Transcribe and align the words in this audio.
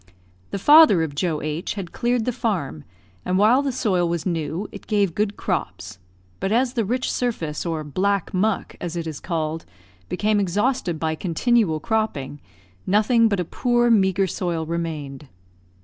The 0.49 0.57
father 0.57 1.03
of 1.03 1.13
Joe 1.13 1.43
H 1.43 1.75
had 1.75 1.91
cleared 1.91 2.25
the 2.25 2.31
farm, 2.31 2.85
and 3.23 3.37
while 3.37 3.61
the 3.61 3.71
soil 3.71 4.09
was 4.09 4.25
new 4.25 4.67
it 4.71 4.87
gave 4.87 5.13
good 5.13 5.37
crops; 5.37 5.99
but 6.39 6.51
as 6.51 6.73
the 6.73 6.83
rich 6.83 7.11
surface, 7.11 7.67
or 7.67 7.83
"black 7.83 8.33
muck," 8.33 8.75
as 8.81 8.95
it 8.95 9.05
is 9.05 9.19
called, 9.19 9.63
became 10.09 10.39
exhausted 10.39 10.97
by 10.99 11.13
continual 11.13 11.79
cropping, 11.79 12.41
nothing 12.87 13.27
but 13.29 13.39
a 13.39 13.45
poor, 13.45 13.91
meagre 13.91 14.25
soil 14.25 14.65
remained. 14.65 15.27